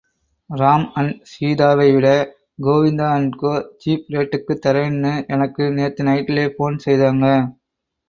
Ram 0.49 0.85
and 0.93 1.19
சீதாவைவிட 1.31 2.07
Govinda 2.59 3.11
and 3.11 3.35
co, 3.35 3.53
cheap 3.77 4.09
ரேட்டுக்குத் 4.09 4.65
தரேன்னு 4.65 5.13
எனக்கு 5.29 5.71
நேத்து 5.71 6.03
நைட்லே 6.03 6.47
போன் 6.57 6.83
செய்தாங்க. 6.85 7.25